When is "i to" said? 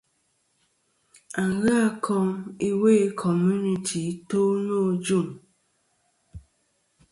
4.11-4.39